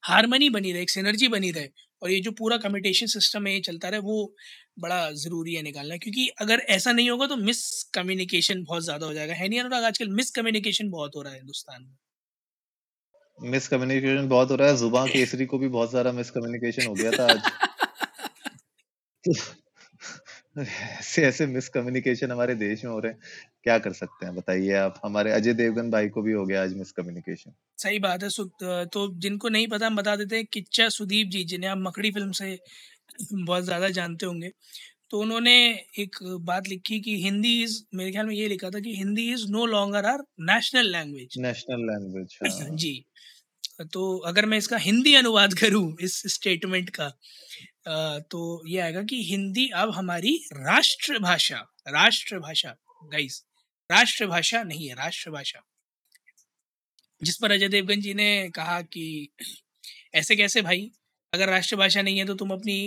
हारमनी 0.03 0.49
बनी 0.51 0.73
रहे, 0.73 0.83
एक 0.83 0.91
सिनर्जी 0.91 1.29
बनी 1.31 1.51
रहे 1.53 1.69
और 2.05 2.11
ये 2.11 2.21
जो 2.21 2.31
पूरा 2.33 2.56
कम्यूटेशन 2.56 3.06
सिस्टम 3.06 3.46
है 3.46 3.55
ये 3.55 3.61
चलता 3.61 3.89
रहे 3.89 4.01
वो 4.01 4.34
बड़ा 4.81 5.11
ज़रूरी 5.13 5.55
है 5.55 5.63
निकालना। 5.63 5.96
क्योंकि 5.96 6.29
अगर 6.41 6.61
ऐसा 6.70 6.93
नहीं 6.93 7.11
होगा 7.11 7.27
तो 7.27 7.37
मिस 7.37 7.63
कम्युनिकेशन 7.94 8.65
बहुत 8.65 8.84
ज़्यादा 8.84 9.06
हो 9.06 9.15
जाएगा। 9.15 9.34
है 9.34 9.49
नहीं 9.49 9.61
अनुराग 9.61 9.84
आजकल 9.84 10.08
मिस 10.13 10.31
कम्युनिकेशन 10.31 10.91
बहुत 10.91 11.17
हो 11.17 11.23
रहा 11.23 11.32
है 11.32 11.39
हिंदुस्तान 11.39 11.82
में। 11.82 11.94
मिस 13.39 13.69
कम्युनिकेशन 13.69 14.29
बहुत 14.29 14.51
हो 14.51 14.56
रहा 14.56 14.69
है। 14.69 14.77
ज़ुबान 14.77 15.08
केसरी 15.08 15.46
को 15.46 15.58
भी 15.58 15.69
बहुत 15.69 15.93
सारा 15.93 16.13
मिस 16.13 16.31
कम्युनिकेशन 16.31 16.87
हो 16.87 16.94
गया 16.94 17.13
था 17.13 17.31
आज। 17.32 17.51
ऐसे 20.56 21.23
ऐसे 21.27 21.46
मिसकम्युनिकेशन 21.49 22.31
हमारे 22.32 22.55
देश 22.56 22.84
में 22.84 22.91
हो 22.93 22.99
रहे 23.01 23.13
हैं। 23.13 23.20
क्या 23.65 23.79
कर 23.81 23.93
सकते 23.94 24.27
हैं? 24.27 24.34
बताइए 24.34 24.73
आप। 24.77 25.01
हमारे 25.05 25.32
अजय 25.32 25.55
देवगन 25.55 25.91
भाई 25.91 26.08
को 26.11 26.23
भी 26.23 26.32
हो 26.32 26.46
गया 26.46 26.63
आज 26.63 26.75
मिसकम्युनिकेशन 26.77 27.55
सही 27.79 27.99
बात 27.99 28.23
है। 28.23 28.29
तो 28.87 29.06
जिनको 29.19 29.49
नहीं 29.49 29.67
पता 29.69 29.87
हम 29.87 29.96
बता 29.96 30.15
देते 30.17 30.37
हैं 30.37 30.44
किच्चा 30.49 30.89
सुदीप 30.91 31.29
जी 31.31 31.43
जिन्हें 31.46 31.70
आप 31.70 31.79
मकड़ी 31.81 32.11
फ़िल्म 32.13 32.32
से 32.34 32.58
बहुत 33.34 33.65
ज़्यादा 33.65 33.89
जानते 33.93 34.27
होंगे। 34.27 34.51
तो 35.11 35.20
उन्होंने 35.20 35.55
एक 36.01 36.19
बात 36.44 36.69
लिखी 36.69 37.01
कि 37.03 37.17
हिंदी 37.23 37.55
इज़ 37.63 37.82
मेरे 37.94 38.13
ख्याल 38.13 38.27
में 38.27 38.34
ये 38.34 38.49
लिखा 38.49 38.70
था 38.70 38.81
कि 38.81 38.96
Hindi 38.96 39.31
is 39.32 39.46
no 39.51 39.67
longer 39.69 40.06
our 40.06 40.25
national 40.46 40.91
language 40.93 41.39
national 41.39 41.84
language 41.87 42.39
जी। 42.75 42.94
तो 43.79 44.19
अगर 44.19 44.47
मैं 44.47 44.59
इसका 44.59 44.77
हिंदी 44.77 45.15
अनुवाद 45.15 45.55
करूँ 45.61 45.97
इस 46.01 46.23
स्टेटमेंट 46.27 46.91
का 46.91 47.09
तो 48.31 48.63
ये 48.69 48.79
आएगा 48.81 49.03
कि 49.03 49.23
हिंदी 49.25 49.69
अब 49.75 49.91
हमारी 49.91 50.37
राष्ट्रभाषा 50.53 51.59
राष्ट्रभाषा 51.89 52.77
गाइस 53.13 53.45
राष्ट्रभाषा 53.91 54.63
नहीं 54.63 54.89
है 54.89 54.95
राष्ट्रभाषा। 54.95 55.61
जिस 57.21 57.37
पर 57.37 57.53
अजय 57.53 57.69
देवगन 57.69 58.01
जी 58.01 58.15
ने 58.15 58.29
कहा 58.51 58.81
कि 58.83 59.05
ऐसे 60.15 60.37
कैसे 60.37 60.63
भाई 60.63 60.91
अगर 61.33 61.49
राष्ट्रभाषा 61.49 62.03
नहीं 62.03 62.19
है 62.19 62.25
तो 62.27 62.35
तुम 62.35 62.51
अपनी 62.51 62.79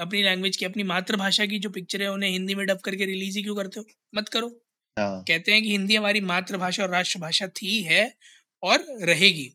अपनी 0.00 0.22
लैंग्वेज 0.22 0.56
की 0.56 0.64
अपनी 0.64 0.82
मातृभाषा 0.82 1.46
की 1.46 1.58
जो 1.58 1.70
पिक्चर 1.70 2.02
है 2.02 2.08
उन्हें 2.12 2.30
हिंदी 2.30 2.54
में 2.54 2.66
डब 2.66 2.78
करके 2.80 3.06
रिलीज़ 3.06 3.36
ही 3.38 3.42
क्यों 3.42 3.56
करते 3.56 3.80
हो? 3.80 3.86
मत 4.14 4.28
करो। 4.28 4.48
हाँ। 4.96 5.24
कहते 5.28 5.52
हैं 5.52 5.62
कि 5.62 5.70
हिंदी 5.70 5.96
हमारी 5.96 6.20
मातृभाषा 6.22 6.82
और 6.82 6.90
राष्ट्रभाषा 6.90 7.48
थी 7.48 7.82
है 7.82 8.12
और 8.62 8.84
रहेगी। 9.02 9.52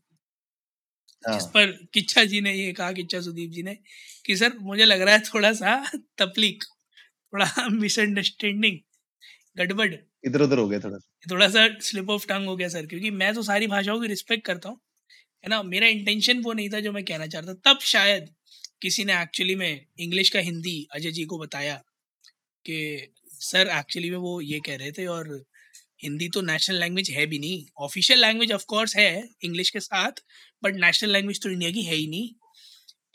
जिस 1.32 1.42
हाँ। 1.42 1.50
पर 1.54 1.72
किच्चा 1.94 2.24
जी 2.24 2.40
ने 2.40 2.54
ये 2.54 2.72
कहा 2.72 2.92
किच्छा 2.92 3.20
सुदीप 3.20 3.50
जी 3.50 3.62
ने 3.62 3.74
कि 4.26 4.36
सर 4.36 4.52
मुझे 4.58 4.84
लग 4.84 5.00
रहा 5.00 5.14
है 5.14 5.20
थोड़ा 5.20 5.52
सा 5.52 5.90
तपलीक 6.18 6.64
थोड़ा 7.32 7.68
मिसअंडरस्टैंडिंग 7.68 8.78
गड़बड़। 9.58 9.94
इधर 10.24 10.42
उधर 10.42 10.58
हो 10.58 10.68
गया 10.68 10.80
थोड़ा 10.80 10.98
थोड़ा 11.30 11.48
सा 11.48 11.68
स्लिप 11.80 12.10
ऑफ़ 12.10 12.26
टंग 12.26 12.46
हो 12.46 12.56
गया 12.56 12.68
सर 12.68 12.86
क्योंकि 12.86 13.10
मैं 13.10 13.34
तो 13.34 13.42
सारी 13.42 13.66
भाषाओं 13.66 14.00
की 14.00 14.06
रिस्पेक्ट 14.06 14.46
करता 14.46 14.68
हूँ 14.68 14.80
है 15.44 15.50
ना? 15.50 15.62
मेरा 15.62 15.86
इंटेंशन 15.86 16.42
वो 16.42 16.52
नहीं 16.52 16.70
था 16.70 16.80
जो 16.80 16.92
मैं 16.92 17.04
कहना 17.04 17.26
चाहता 17.26 17.54
तब 17.54 17.80
शायद 17.80 18.30
किसी 18.82 19.04
ने 19.04 19.22
एक्चुअली 19.22 19.54
में 19.54 19.86
इंग्लिश 20.00 20.30
का 20.30 20.40
हिंदी 20.40 20.88
अजय 20.92 21.10
जी 21.10 21.24
को 21.24 21.38
बताया 21.38 21.76
कि 22.66 23.12
सर 23.28 23.68
एक्चुअली 23.68 24.10
में 24.10 24.18
वो 24.18 24.40
ये 24.40 24.60
कह 24.60 24.76
रहे 24.76 24.92
थे 24.92 25.06
और 25.06 25.44
हिंदी 26.04 26.28
तो 26.28 26.40
नेशनल 26.42 26.76
लैंग्वेज 26.80 27.10
है 27.10 27.26
भी 27.26 27.38
नहीं। 27.38 27.64
ऑफिशियल 27.84 28.20
लैंग्वेज 28.20 28.52
ऑफ़ 28.52 28.64
कोर्स 28.68 28.96
है 28.96 29.08
इंग्लिश 29.44 29.70
के 29.70 29.80
साथ 29.80 30.22
बट 30.64 30.76
नेशनल 30.76 31.10
लैंग्वेज 31.12 31.42
तो 31.42 31.50
इंडिया 31.50 31.70
की 31.70 31.82
है 31.82 31.94
ही 31.94 32.06
नहीं। 32.08 32.28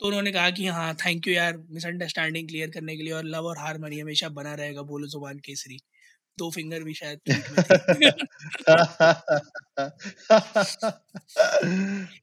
तो 0.00 0.06
उन्होंने 0.06 0.32
कहा 0.32 0.50
कि 0.50 0.66
हाँ 0.68 0.94
थैंक 0.96 1.26
यू 1.28 1.34
यार 1.34 1.56
मिसअंडरस्टैंडिंग 1.70 2.48
क्लियर 2.48 2.70
करने 2.70 2.96
के 2.96 3.02
लिए 3.02 3.12
और 3.12 3.24
लव 3.26 3.46
और 3.46 3.58
हार 3.58 3.78
मनी 3.78 3.98
हमेशा 4.00 4.28
बना 4.38 4.54
रहेगा 4.54 4.82
बोलो 4.92 5.06
ज़ुबान 5.08 5.38
केसरी। 5.46 5.78
दो 6.38 6.50
फिंगर 6.50 6.82
भी 6.82 6.94
शायद 6.94 7.20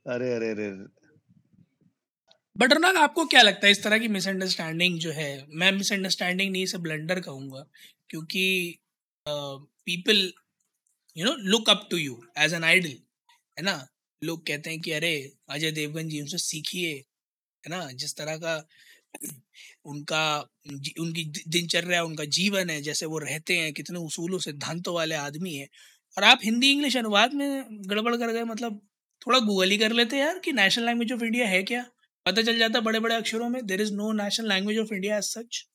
अरे 0.08 0.34
अरे 0.36 0.50
अरे 0.52 0.70
बट 2.56 2.74
अनुराग 2.74 2.98
आपको 2.98 3.26
क्या 3.26 3.42
लगता 3.42 3.66
है 3.68 3.72
इस 3.72 3.84
तरह 3.84 3.98
की 3.98 4.08
मिसअंडरस्टैंडिंग 4.08 4.98
जो 5.00 5.12
है? 5.12 5.46
मैं 5.50 5.72
मिसअंडरस्टैंडिंग 5.72 6.52
नहीं 6.52 6.64
इसे 6.64 6.78
ब्लंडर 6.78 7.20
कहूँगा 7.20 7.66
क्योंकि 8.10 8.46
people 9.26 10.32
you 11.18 11.26
know 11.26 11.36
look 11.36 11.70
up 11.70 11.88
to 11.92 11.98
you 11.98 12.24
as 12.38 12.54
an 12.54 12.64
idol 12.64 12.90
है 13.58 13.64
ना? 13.64 13.88
लोग 14.24 14.48
कहते 14.48 14.70
हैं 14.70 14.82
कि, 14.82 14.92
अरे, 14.92 15.32
अजय 15.50 15.72
देवगन 15.72 16.10
जी 16.10 16.22
उनसे 16.22 16.38
सीखिए, 16.38 16.94
है 17.64 17.70
ना? 17.70 17.92
जिस 17.92 18.16
तरह 18.16 18.38
का 18.38 18.68
उनका 19.86 20.40
उनकी 21.00 21.24
दिनचर्या, 21.48 22.04
उनका 22.04 22.26
जीवन 22.26 22.70
है, 22.70 22.82
जैसे 22.82 23.06
वो 23.06 23.18
रहते 23.18 23.58
हैं, 23.58 23.74
कितने 23.74 24.00
उसूलों 24.00 24.40
सिद्धांतों 24.40 24.96
वाले 24.96 25.16
आदमी 25.16 25.54
है। 25.56 25.68
और 26.18 26.24
आप 26.24 26.40
हिंदी 26.44 26.72
इंग्लिश 26.72 26.98
अनुवाद 26.98 27.34
में 27.34 27.64
गड़बड़ 27.90 28.16
कर 28.16 28.32
गए 28.34 28.44
मतलब 28.44 28.82
थोड़ा 29.28 29.40
गूगल 29.40 29.70
ही 29.70 29.78
कर 29.78 29.92
लेते 29.92 30.18
यार 30.18 30.40
कि 30.40 30.52
नेशनल 30.54 30.86
लैंग्वेज 30.86 31.12
ऑफ़ 31.14 31.24
इंडिया 31.24 31.48
है 31.48 31.64
क्या? 31.64 31.86
पता 32.26 32.42
चल 32.42 32.60
जाता 32.60 32.80
बड़े 32.80 33.00
बड़े 33.00 33.16
अक्षरों 33.16 33.50
में 33.50 33.66
there 33.66 33.82
is 33.82 33.94
no 33.94 34.12
national 34.14 34.50
language 34.50 34.78
of 34.78 34.94
India 34.94 35.18
as 35.18 35.24
such 35.24 35.66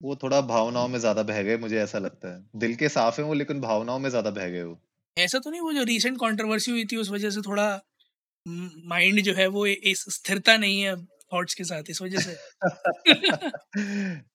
वो 0.00 0.14
थोड़ा 0.16 0.40
भावनाओं 0.44 0.88
में 0.88 0.98
ज़्यादा 1.00 1.22
बह 1.24 1.42
गए 1.42 1.56
मुझे 1.58 1.78
ऐसा 1.80 1.98
लगता 2.00 2.28
है। 2.28 2.44
दिल 2.58 2.74
के 2.76 2.88
साफ़ 2.90 3.20
है 3.20 3.26
वो 3.26 3.34
लेकिन 3.34 3.60
भावनाओं 3.60 3.98
में 3.98 4.10
ज़्यादा 4.10 4.30
बह 4.32 4.48
गए 4.50 4.62
वो। 4.64 4.78
ऐसा 5.16 5.38
तो 5.38 5.50
नहीं 5.50 5.60
वो 5.60 5.72
जो 5.72 5.82
रिसेंट 5.84 6.16
कंट्रोवर्सी 6.20 6.70
हुई 6.70 6.84
थी 6.86 6.96
उस 6.96 7.10
वजह 7.10 7.30
से 7.30 7.40
थोड़ा 7.42 7.68
माइंड 8.46 9.20
जो 9.22 9.34
है 9.34 9.46
वो 9.50 9.66
इस 9.66 10.04
स्थिरता 10.10 10.56
नहीं 10.58 10.80
है 10.82 10.96
थॉट्स 11.32 11.54
के 11.54 11.64
साथ 11.64 11.90
इस 11.90 12.02
वजह 12.02 12.18
से। 12.20 12.36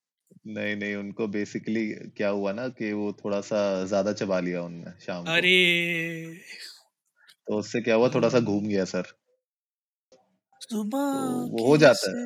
नहीं 0.48 0.76
नहीं 0.76 0.96
उनको 0.96 1.28
बेसिकली 1.30 1.86
क्या 2.18 2.30
हुआ 2.32 2.52
ना 2.54 2.68
कि 2.74 2.92
वो 2.94 3.12
थोड़ा 3.16 3.42
सा 3.44 3.60
ज़्यादा 3.86 4.14
चबा 4.16 4.40
लिया 4.42 4.62
उनने 4.64 5.00
शाम 5.02 5.28
अरे! 5.28 5.58
तो 7.48 7.58
उससे 7.58 7.82
क्या 7.82 7.96
हुआ 7.96 8.10
थोड़ा 8.10 8.30
सा 8.30 8.40
घूम 8.42 8.66
गया 8.66 8.86
सर। 8.88 9.14
तो 10.70 10.84
वो 11.50 11.66
हो 11.68 11.78
जाता 11.78 12.12
है। 12.12 12.26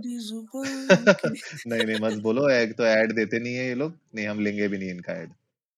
नहीं 1.68 1.86
नहीं 1.86 1.98
मत 2.02 2.14
बोलो 2.22 2.50
एक 2.50 2.74
तो 2.78 2.86
ऐड 2.88 3.14
देते 3.14 3.40
नहीं 3.40 3.56
है 3.56 3.68
ये 3.68 3.76
लोग 3.76 3.98
नहीं 4.16 4.28
हम 4.28 4.40
लेंगे 4.40 4.68
भी 4.68 4.78
नहीं 4.78 4.90
इनका 4.90 5.14
ऐड। 5.14 5.34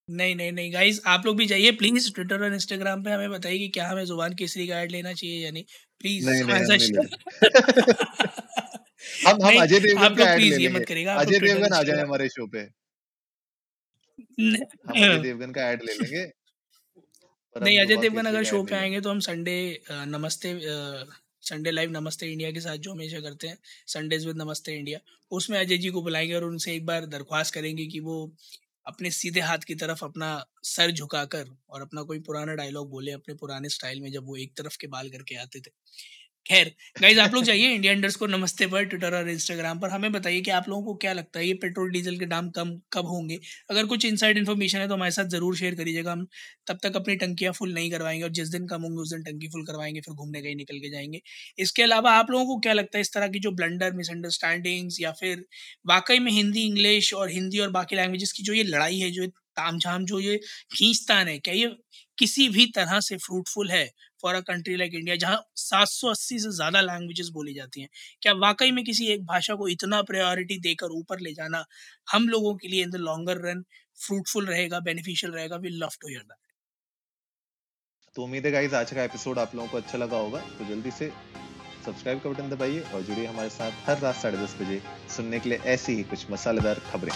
नहीं 0.09 0.35
नहीं 0.35 0.51
नहीं 0.51 0.73
गाइस 0.73 1.01
आप 1.07 1.25
लोग 1.25 1.37
भी 1.37 1.45
जाइए 1.45 1.71
प्लीज़ 1.73 2.11
ट्विटर 2.15 2.43
और 2.43 2.53
इंस्टाग्राम 2.53 3.03
पे 3.03 3.11
हमें 3.11 3.29
बताइए 3.31 3.57
कि 3.59 3.67
क्या 3.69 3.87
हमें 3.89 4.05
ज़ुबान 4.05 4.33
केसरी 4.35 4.67
का 4.67 4.79
ऐड 4.81 4.91
लेना 4.91 5.13
चाहिए 5.13 5.43
या 5.45 5.51
नहीं। 5.51 5.63
प्लीज़ 6.01 6.29
नहीं 6.29 6.43
नहीं 6.43 6.63
हम 9.25 9.43
हम 9.45 9.59
अजय 9.59 9.79
देवगन 9.87 10.15
का 10.15 10.25
ऐड 10.33 10.45
ले 10.45 10.57
लेंगे। 10.57 10.87
अजय 11.15 11.39
देवगन 11.39 11.73
आ 11.73 11.83
जाए 11.83 12.01
हमारे 12.01 12.29
शो 12.29 12.47
पे। 12.47 12.67
हम 14.87 15.01
अजय 15.01 15.19
देवगन 15.19 15.51
का 15.51 15.69
ऐड 15.71 15.83
ले 15.83 15.93
लेंगे 15.93 16.25
नहीं 17.55 17.79
अजय 17.79 17.97
देवगन 17.97 18.25
अगर 18.25 18.43
शो 18.43 18.63
पे 18.63 18.75
आएँगे 18.75 19.01
तो 19.01 19.11
हम 19.11 19.19
संडे 19.21 19.55
नमस्ते 19.91 20.53
संडे 21.49 21.71
लाइव 21.71 21.91
नमस्ते 21.91 22.27
इंडिया 22.31 22.51
के 22.51 22.59
साथ 22.59 22.77
जो 22.77 22.91
हमेशा 22.91 23.19
करते 23.19 23.47
हैं 23.47 23.57
संडेज 23.87 24.25
विद 24.27 24.37
नमस्ते 24.37 24.75
इंडिया 24.77 24.99
उसमें 25.31 25.59
अजय 25.59 25.77
जी 25.77 25.89
को 25.89 26.01
बुलाएँगे 26.01 26.33
और 26.33 26.43
उनसे 26.43 26.75
एक 26.75 26.85
बार 26.85 27.05
दरख्वास्त 27.05 27.53
करेंगे 27.53 27.85
कि 27.87 27.99
वो 27.99 28.17
अपने 28.85 29.11
सीधे 29.11 29.39
हाथ 29.39 29.59
की 29.59 29.75
तरफ़ 29.75 30.05
अपना 30.05 30.29
सर 30.63 30.91
झुकाकर 30.91 31.45
और 31.69 31.81
अपना 31.81 32.03
कोई 32.03 32.19
पुराना 32.19 32.53
डायलॉग 32.55 32.89
बोले, 32.89 33.11
अपने 33.11 33.35
पुराने 33.35 33.69
स्टाइल 33.69 34.01
में 34.01 34.11
जब 34.11 34.25
वो 34.25 34.35
एक 34.35 34.55
तरफ़ 34.57 34.77
के 34.77 34.87
बाल 34.87 35.09
करके 35.09 35.35
आते 35.35 35.59
थे। 35.59 35.71
खैर 36.49 36.71
गाइज़ 37.01 37.19
आप 37.19 37.33
लोग 37.33 37.43
जाइए 37.43 37.69
इंडिया 37.71 37.91
इंडर्स 37.93 38.15
को 38.15 38.27
नमस्ते 38.27 38.65
पर 38.67 38.83
ट्विटर 38.83 39.15
और 39.15 39.29
इंस्टाग्राम 39.29 39.79
पर। 39.79 39.89
हमें 39.89 40.11
बताइए 40.11 40.39
कि 40.41 40.51
आप 40.51 40.69
लोगों 40.69 40.83
को 40.83 40.93
क्या 40.95 41.11
लगता 41.13 41.39
है, 41.39 41.45
ये 41.47 41.53
पेट्रोल, 41.55 41.89
डीजल 41.91 42.17
के 42.19 42.25
दाम 42.25 42.49
कम, 42.49 42.71
कब 42.93 43.05
होंगे? 43.07 43.37
अगर 43.69 43.85
कुछ 43.85 44.05
इनसाइड 44.05 44.37
इन्फॉर्मेशन 44.37 44.79
है 44.79 44.87
तो 44.87 44.93
हमारे 44.93 45.11
साथ 45.11 45.25
ज़रूर 45.29 45.55
शेयर 45.57 45.75
करिएगा। 45.75 46.11
हम 46.11 46.25
तब 46.67 46.77
तक 46.83 46.95
अपनी 46.95 47.15
टंकियाँ 47.15 47.51
फुल 47.53 47.73
नहीं 47.73 47.91
करवाएँगे 47.91 48.23
और 48.23 48.29
जिस 48.31 48.49
दिन 48.49 48.67
कम 48.67 48.81
होंगे, 48.81 49.01
उस 49.01 49.09
दिन 49.13 49.23
टंकी 49.23 49.47
फुल 49.47 49.65
करवाएँगे, 49.65 50.01
फिर 50.01 50.13
घूमने 50.15 50.41
गए 50.41 50.53
निकल 50.55 50.79
के 50.79 50.89
जाएँगे। 50.91 51.21
इसके 51.59 51.83
अलावा 51.83 52.11
आप 52.13 52.31
लोगों 52.31 52.45
को 52.45 52.59
क्या 52.59 52.73
लगता 52.73 52.97
है, 52.97 53.01
इस 53.01 53.13
तरह 53.13 53.27
की 53.27 53.39
जो 53.39 53.51
ब्लंडर 53.53 53.93
मिसअंडरस्टैंडिंग्स 53.93 55.01
या 55.01 55.11
फिर 55.19 55.45
वाकई 55.87 56.19
में 56.19 56.31
हिंदी 56.31 56.65
इंग्लिश 56.65 57.13
और 57.13 57.29
हिंदी 57.31 57.59
और 57.59 57.69
बाकी 57.71 57.95
लैंग्वेजेस 57.95 58.31
की 58.31 58.43
जो 58.43 58.53
ये 58.53 58.63
लड़ाई 58.65 58.99
है, 58.99 59.11
जो 59.11 59.27
तामझाम, 59.57 60.05
जो 60.05 60.19
ये 60.19 60.37
खींचतान 60.73 61.27
है, 61.27 61.37
क्या 61.39 61.53
ये 61.53 61.67
किसी 62.19 62.47
भी 62.49 62.65
तरह 62.75 62.99
से 63.01 63.17
फ्रूटफुल 63.19 63.69
है 63.71 63.85
for 64.21 64.35
a 64.35 64.39
country 64.43 64.75
like 64.75 64.93
India 64.95 65.15
जहाँ 65.17 65.37
780 65.57 66.39
से 66.39 66.51
ज़्यादा 66.51 66.81
लैंग्वेजेस 66.81 67.29
बोली 67.33 67.53
जाती 67.53 67.81
हैं। 67.81 67.89
क्या 68.21 68.33
वाकई 68.39 68.71
में 68.71 68.83
किसी 68.85 69.07
एक 69.13 69.25
भाषा 69.25 69.55
को 69.55 69.67
इतना 69.69 70.01
प्रायोरिटी 70.03 70.59
देकर 70.61 70.91
ऊपर 70.93 71.19
ले 71.19 71.33
जाना 71.33 71.63
हम 72.07 72.27
लोगों 72.29 72.55
के 72.55 72.67
लिए 72.67 72.83
in 72.83 72.89
the 72.91 72.95
longer 73.01 73.41
run 73.47 73.63
fruitful 73.97 74.45
रहेगा 74.45 74.79
बेनिफिशियल 74.81 75.33
रहेगा 75.33 75.55
we 75.57 75.69
love 75.71 75.97
to 76.01 76.07
hear 76.07 76.21
that 76.21 76.37
तो 78.15 78.23
उम्मीद 78.23 78.45
है 78.45 78.51
गाइस 78.51 78.73
आज 78.75 78.91
का 78.93 79.03
एपिसोड 79.03 79.39
आप 79.39 79.55
लोगों 79.55 79.67
को 79.69 79.77
अच्छा 79.77 79.97
लगा 79.97 80.17
होगा। 80.17 80.39
तो 80.57 80.65
जल्दी 80.65 80.91
से 80.91 81.11
सब्सक्राइब 81.85 82.19
का 82.21 82.29
बटन 82.29 82.49
दबाइए 82.49 82.79
और 82.93 83.01
जुड़िए 83.01 83.25
हमारे 83.25 83.49
साथ 83.49 83.87
हर 83.87 83.99
रात 83.99 84.15
साढ़े 84.15 84.37
दस 84.37 84.55
बजे 84.61 84.81
सुनने 85.15 85.39
के 85.39 85.49
लिए 85.49 85.57
ऐसी 85.73 85.95
ही 85.95 86.03
कुछ 86.05 86.29
मसालेदार 86.31 86.79
खबरें। 86.91 87.11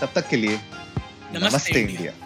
तब 0.00 0.12
तक 0.14 0.28
के 0.28 0.36
लिए 0.36 0.56
नमस्ते, 0.56 1.38
नमस्ते 1.38 1.80
इंडिया, 1.80 1.98
इंडिया। 1.98 2.25